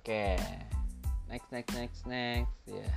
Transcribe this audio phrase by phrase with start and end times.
[0.00, 0.40] Oke,
[1.28, 2.88] next next next next ya.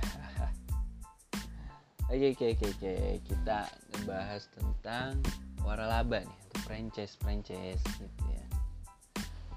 [2.08, 2.94] Oke oke oke oke
[3.28, 5.20] kita ngebahas tentang
[5.60, 8.44] waralaba nih untuk franchise franchise gitu ya.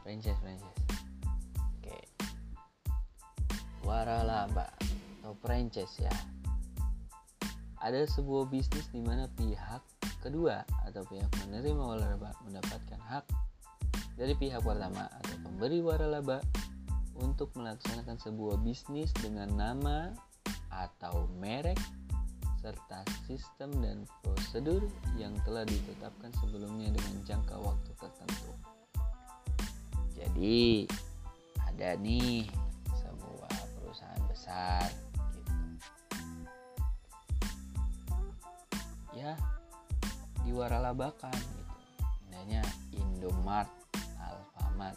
[0.04, 0.83] Franchise franchise.
[1.55, 1.97] Oke.
[3.87, 4.68] Waralaba
[5.23, 6.11] atau franchise ya.
[7.79, 9.87] Ada sebuah bisnis di mana pihak
[10.19, 13.23] kedua atau pihak menerima waralaba mendapatkan hak
[14.19, 16.43] dari pihak pertama atau pemberi waralaba
[17.21, 20.13] untuk melaksanakan sebuah bisnis dengan nama
[20.69, 21.77] atau merek
[22.61, 24.81] serta sistem dan prosedur
[25.15, 28.51] yang telah ditetapkan sebelumnya dengan jangka waktu tertentu.
[30.17, 30.89] Jadi
[31.61, 32.49] ada nih
[32.91, 34.89] sebuah perusahaan besar
[35.38, 35.53] gitu.
[39.13, 39.38] Ya
[40.47, 41.75] diwaralabakan gitu.
[42.31, 42.63] Namanya
[42.95, 43.67] Indomart,
[44.17, 44.95] Alfamart.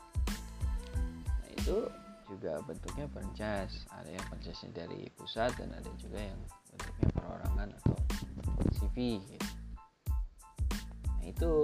[1.27, 1.90] Nah, itu
[2.31, 6.39] juga bentuknya franchise ada yang franchise dari pusat dan ada juga yang
[6.70, 7.97] bentuknya perorangan atau
[8.78, 9.48] CV gitu.
[11.11, 11.55] nah itu.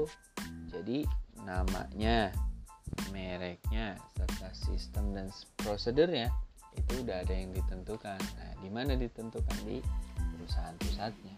[0.67, 0.99] Jadi
[1.47, 2.35] namanya
[3.15, 5.31] mereknya serta sistem dan
[5.63, 6.29] prosedurnya
[6.77, 8.19] itu udah ada yang ditentukan.
[8.19, 9.57] Nah di mana ditentukan?
[9.65, 9.79] Di
[10.37, 11.37] perusahaan pusatnya.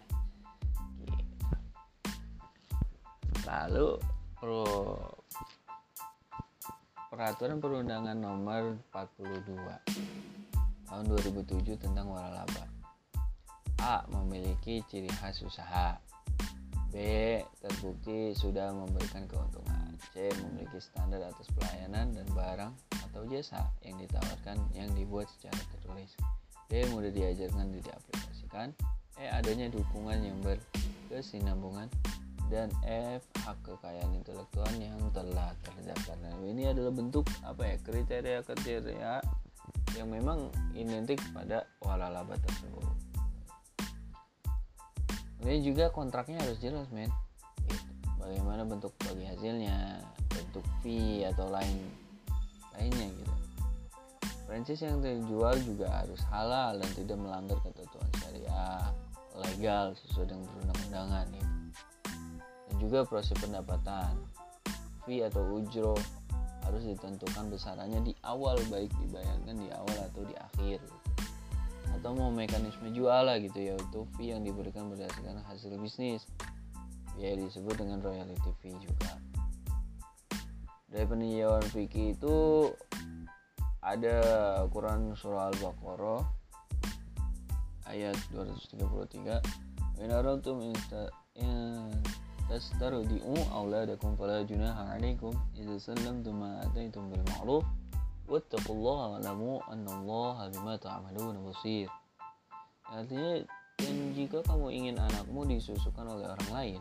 [0.99, 1.23] Gitu.
[3.47, 3.97] lalu
[4.37, 4.65] pro
[7.19, 9.51] Peraturan Perundangan Nomor 42
[10.87, 12.63] Tahun 2007 tentang waralaba.
[13.83, 14.07] A.
[14.07, 15.99] Memiliki ciri khas usaha.
[16.95, 16.95] B.
[17.59, 19.99] Terbukti sudah memberikan keuntungan.
[20.15, 20.31] C.
[20.47, 22.71] Memiliki standar atas pelayanan dan barang
[23.11, 26.15] atau jasa yang ditawarkan yang dibuat secara tertulis.
[26.71, 26.87] D.
[26.87, 28.67] Mudah diajarkan dan diaplikasikan.
[29.19, 29.27] E.
[29.27, 31.91] Adanya dukungan yang berkesinambungan
[32.49, 36.17] dan F hak kekayaan intelektual yang telah terdaftar.
[36.25, 39.13] Nah, ini adalah bentuk apa ya kriteria-kriteria
[39.97, 42.89] yang memang identik pada waralaba tersebut.
[45.45, 47.07] Ini juga kontraknya harus jelas, men.
[47.69, 47.89] Gitu.
[48.19, 51.79] Bagaimana bentuk bagi hasilnya, bentuk fee atau lain
[52.75, 53.33] lainnya gitu.
[54.49, 58.89] Franchise yang terjual juga harus halal dan tidak melanggar ketentuan syariah,
[59.37, 61.48] legal sesuai dengan perundang-undangan gitu
[62.79, 64.15] juga proses pendapatan.
[65.03, 65.93] Fee atau ujro
[66.63, 70.79] harus ditentukan besarannya di awal baik dibayarkan di awal atau di akhir
[71.99, 76.23] atau mau mekanisme jual lah gitu ya untuk fee yang diberikan berdasarkan hasil bisnis.
[77.17, 79.19] Biaya disebut dengan royalty fee juga.
[80.89, 82.37] Dari peninjauan fikih itu
[83.83, 84.17] ada
[84.71, 86.21] Quran surah Al-Baqarah
[87.89, 90.63] ayat 233 in aradtum
[92.50, 97.64] تسترضئوا أولادكم فلا جناح عليكم إذا سلمتم ما آتيتم بالمعروف
[98.28, 101.88] واتقوا الله واعلموا أن الله بما تعملون بصير
[102.84, 103.40] artinya
[103.80, 106.80] dan jika kamu ingin anakmu disusukan oleh orang lain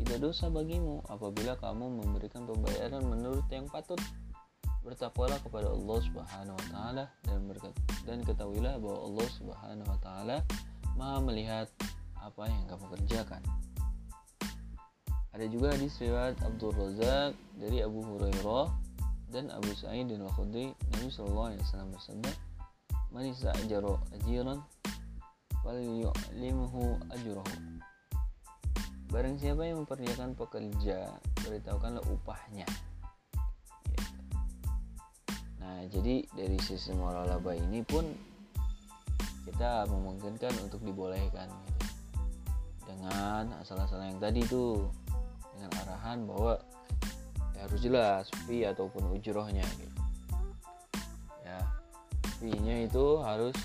[0.00, 4.00] tidak dosa bagimu apabila kamu memberikan pembayaran menurut yang patut
[4.80, 7.72] bertakwalah kepada Allah Subhanahu wa taala dan berkat,
[8.08, 10.36] dan ketahuilah bahwa Allah Subhanahu wa taala
[10.96, 11.68] Maha melihat
[12.20, 13.40] apa yang kamu kerjakan.
[15.35, 18.71] Ada juga hadis riwayat Abdul Razak dari Abu Hurairah
[19.35, 20.71] dan Abu Sa'id dan Al-Khudri.
[20.95, 22.31] Nabi sallallahu alaihi wasallam bersabda
[23.11, 24.63] Man ista'jara ajiran
[25.59, 27.55] falyu'limhu ajrahu.
[29.11, 31.11] Barang siapa yang memperlihatkan pekerja
[31.43, 32.67] beritahukanlah upahnya.
[35.59, 38.07] Nah jadi dari sistem waralaba ini pun
[39.43, 41.83] kita memungkinkan untuk dibolehkan gitu.
[42.87, 44.87] dengan asal-asal yang tadi tuh
[45.55, 46.59] dengan arahan bahwa
[47.55, 50.01] ya harus jelas fee ataupun ujrohnya gitu.
[51.47, 51.59] Ya
[52.37, 53.55] fee-nya itu harus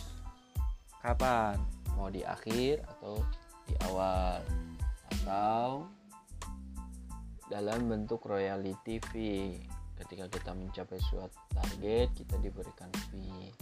[1.03, 1.59] kapan?
[1.99, 3.21] Mau di akhir atau
[3.67, 4.41] di awal?
[5.11, 5.91] Atau
[7.51, 9.59] dalam bentuk royalty fee.
[10.01, 13.53] Ketika kita mencapai suatu target kita diberikan fee.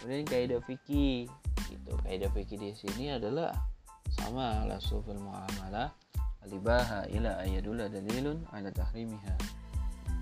[0.00, 1.28] Kemudian kaidah fikih
[1.68, 1.92] gitu.
[2.06, 3.52] Kaidah fikih di sini adalah
[4.16, 5.92] sama la sufil muamalah
[6.46, 9.34] alibaha ila ayadullah dalilun ala tahrimiha.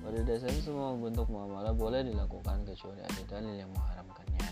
[0.00, 4.48] Pada dasarnya semua bentuk muamalah boleh dilakukan kecuali ada dalil yang mengharamkannya.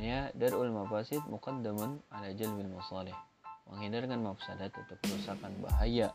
[0.00, 3.16] Ya darul mafasid muqaddamun ala jalbil masalih.
[3.72, 6.12] Menghindarkan mafsadat atau kerusakan bahaya.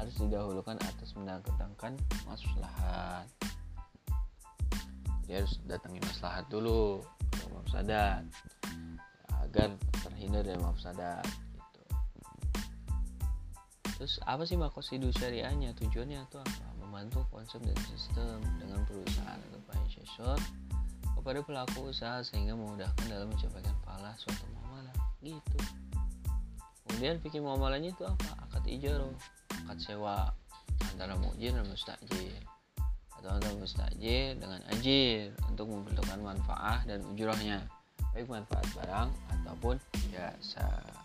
[0.00, 3.26] Harus didahulukan atas mendatangkan maslahat.
[5.26, 7.04] Dia harus datangi maslahat dulu
[7.52, 8.24] mafsadat.
[9.44, 11.28] Agar terhindar dari mafsadat
[13.98, 15.74] terus apa sih makosidu syariahnya?
[15.74, 16.66] Tujuannya itu apa?
[16.78, 20.38] Membantu konsep dan sistem dengan perusahaan atau franchisor
[21.18, 24.94] kepada pelaku usaha sehingga memudahkan dalam mencapai pahala suatu muamalah.
[25.18, 25.58] Gitu.
[26.88, 28.48] Kemudian fikih muamalahnya itu apa?
[28.48, 29.12] Akad ijaro
[29.66, 30.32] akad sewa
[30.94, 32.38] antara mujir dan mustajir.
[33.18, 37.66] Atau antara mustajir dengan ajir untuk membentukkan manfaat dan ujurahnya.
[38.14, 39.76] Baik manfaat barang ataupun
[40.14, 40.97] jasa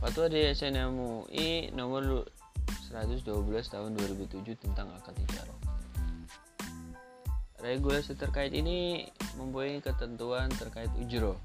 [0.00, 2.24] Fatwa di SNMUI nomor
[2.88, 3.20] 112
[3.68, 5.52] tahun 2007 tentang akad ijaro.
[7.60, 9.04] Regulasi terkait ini
[9.36, 11.36] mempunyai ketentuan terkait ujro.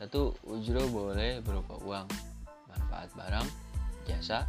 [0.00, 2.08] Satu, ujro boleh berupa uang,
[2.72, 3.44] manfaat barang,
[4.08, 4.48] jasa,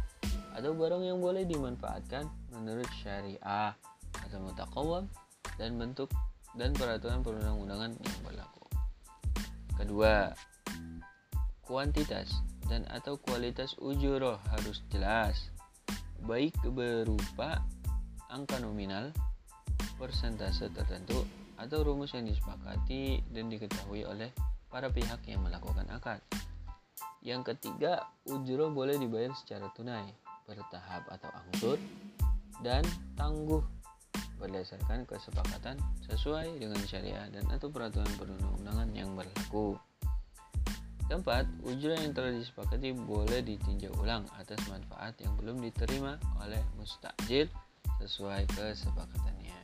[0.56, 2.24] atau barang yang boleh dimanfaatkan
[2.56, 3.76] menurut syariah
[4.16, 5.04] atau mutakawam
[5.60, 6.08] dan bentuk
[6.56, 8.64] dan peraturan perundang-undangan yang berlaku.
[9.76, 10.32] Kedua,
[11.70, 15.54] kuantitas dan atau kualitas ujroh harus jelas,
[16.26, 17.62] baik berupa
[18.26, 19.14] angka nominal,
[19.94, 21.22] persentase tertentu,
[21.54, 24.34] atau rumus yang disepakati dan diketahui oleh
[24.66, 26.18] para pihak yang melakukan akad.
[27.22, 30.10] Yang ketiga, ujroh boleh dibayar secara tunai,
[30.50, 31.78] bertahap atau anggur,
[32.66, 32.82] dan
[33.14, 33.62] tangguh
[34.42, 35.76] berdasarkan kesepakatan
[36.08, 39.76] sesuai dengan syariah dan atau peraturan perundang-undangan yang berlaku.
[41.10, 47.50] Keempat, ujrah yang telah disepakati boleh ditinjau ulang atas manfaat yang belum diterima oleh mustajir
[47.98, 49.58] sesuai kesepakatannya.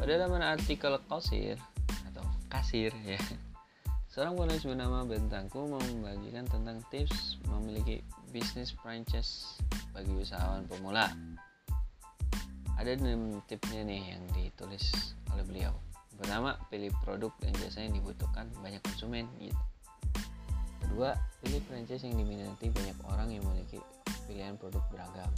[0.00, 1.60] Pada zaman artikel kasir
[2.08, 3.20] atau kasir ya,
[4.08, 8.00] seorang penulis bernama Bentangku membagikan tentang tips memiliki
[8.32, 9.60] bisnis franchise
[9.92, 11.12] bagi usahawan pemula.
[12.80, 15.76] Ada enam tipsnya nih yang ditulis oleh beliau.
[16.18, 19.54] Pertama, pilih produk yang dibutuhkan banyak konsumen gitu.
[20.82, 23.78] Kedua, pilih franchise yang diminati banyak orang yang memiliki
[24.26, 25.30] pilihan produk beragam.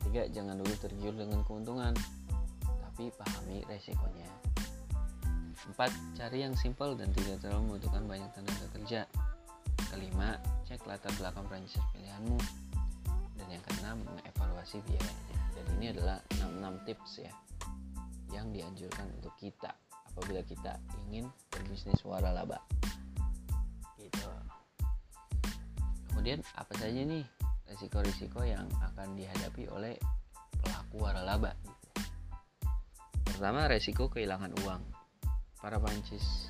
[0.00, 1.92] Ketiga, jangan dulu tergiur dengan keuntungan,
[2.64, 4.30] tapi pahami resikonya.
[5.68, 9.00] Empat, cari yang simpel dan tidak terlalu membutuhkan banyak tenaga kerja.
[9.92, 12.40] Kelima, cek latar belakang franchise pilihanmu.
[13.36, 15.36] Dan yang keenam, mengevaluasi biayanya.
[15.52, 17.32] Dan ini adalah 6, 6 tips ya
[18.34, 19.70] yang dianjurkan untuk kita
[20.16, 22.56] apabila kita ingin berbisnis waralaba.
[24.00, 24.24] Gitu.
[26.08, 27.20] Kemudian apa saja nih
[27.68, 30.00] risiko-risiko yang akan dihadapi oleh
[30.64, 31.52] pelaku waralaba?
[31.60, 31.76] Gitu.
[33.36, 34.80] pertama resiko kehilangan uang.
[35.60, 36.48] Para prancis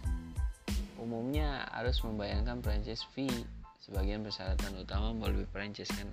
[1.03, 3.43] umumnya harus membayarkan franchise fee
[3.83, 6.07] sebagian persyaratan utama melalui franchise kan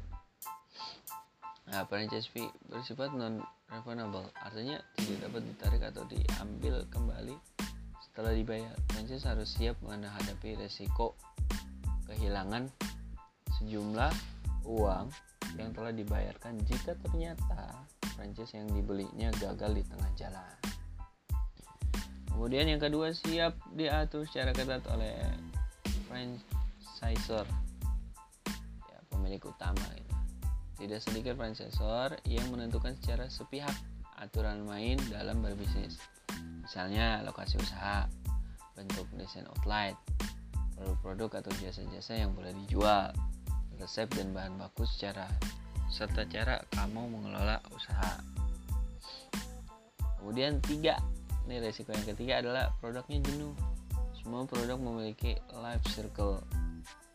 [1.73, 7.33] Nah, franchise fee bersifat non refundable, artinya tidak dapat ditarik atau diambil kembali
[7.97, 8.77] setelah dibayar.
[8.93, 11.17] Franchise harus siap menghadapi resiko
[12.05, 12.69] kehilangan
[13.57, 14.13] sejumlah
[14.69, 15.09] uang
[15.57, 17.81] yang telah dibayarkan jika ternyata
[18.13, 20.55] franchise yang dibelinya gagal di tengah jalan.
[22.29, 25.17] Kemudian yang kedua siap diatur secara ketat oleh
[26.05, 27.49] franchisor,
[28.93, 29.81] ya, pemilik utama.
[29.97, 30.12] Gitu
[30.83, 33.71] tidak sedikit franchisor yang menentukan secara sepihak
[34.19, 35.95] aturan main dalam berbisnis.
[36.59, 38.03] Misalnya lokasi usaha,
[38.75, 39.95] bentuk desain outline,
[40.75, 43.15] produk-produk atau jasa-jasa yang boleh dijual,
[43.79, 45.31] resep dan bahan baku secara
[45.87, 48.19] serta cara kamu mengelola usaha.
[50.19, 50.99] Kemudian tiga,
[51.47, 53.55] ini resiko yang ketiga adalah produknya jenuh.
[54.19, 56.43] Semua produk memiliki life circle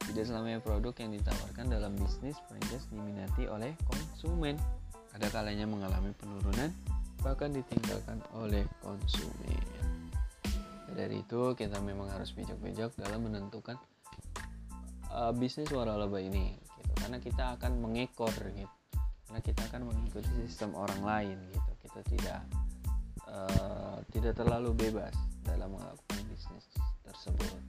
[0.09, 4.57] tidak selamanya produk yang ditawarkan dalam bisnis franchise diminati oleh konsumen.
[5.13, 6.73] Ada kalanya mengalami penurunan,
[7.21, 9.61] bahkan ditinggalkan oleh konsumen.
[10.89, 13.77] Ya, dari itu kita memang harus bijak-bijak dalam menentukan
[15.13, 16.93] uh, bisnis waralaba ini, gitu.
[17.05, 18.75] karena kita akan mengekor, gitu.
[19.29, 21.71] karena kita akan mengikuti sistem orang lain, gitu.
[21.85, 22.41] Kita tidak
[23.29, 25.13] uh, tidak terlalu bebas
[25.45, 26.65] dalam melakukan bisnis
[27.05, 27.68] tersebut.